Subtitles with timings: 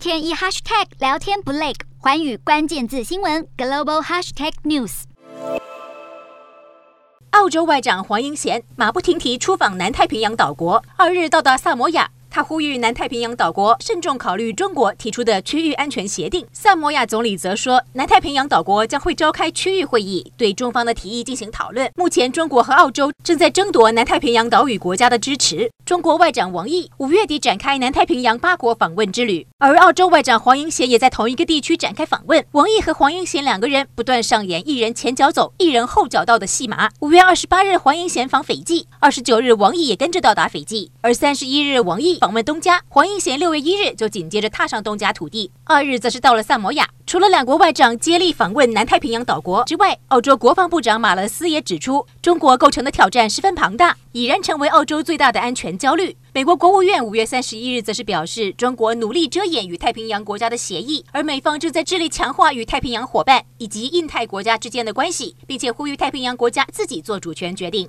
[0.00, 5.02] 天一 hashtag 聊天不累，环宇关键字新闻 global hashtag news。
[7.32, 12.10] 澳洲外长黄英贤马不停蹄出访南太平洋岛国，二日到达萨摩亚。
[12.30, 16.46] 他呼吁南太平洋岛国慎重考虑中国提出的区域安全协定。
[16.52, 21.90] 萨摩亚总理则说，南太平洋岛国将会召开区域会议，对中方的提议进行讨论。
[21.96, 25.68] 目前，中国和澳洲正在争夺南太平洋岛屿国家的支持。
[25.84, 32.44] 中国外长王毅五月底展开南太平洋八国访问之旅，而澳洲外长黄英贤也在同一个地区展开访问。
[32.52, 36.90] 王毅和黄英贤两个人不断上演一人前脚走，一人后脚到的戏码。
[37.00, 46.86] 五月二十八日，黄英贤访斐济；二十九日，王毅也跟着到达斐济；而三十一日，王毅访问东加，黄英贤六月一日就紧接着踏上东加土地，二日则是到了萨摩亚。
[47.06, 56.14] 除了两国外长接力访问南太平洋岛国之外，澳洲国防部长马勒斯也指出，中国构成的挑战十分庞大，已然成为澳洲最大的安全焦虑。
[56.34, 67.88] 美国国务院五月三十一日则是表示，中国努力遮掩与太平洋国家的协议，而美方正在致力强化与太平洋伙伴以及印太国家之间的关系，并且呼吁太平洋国家自己做主权决定。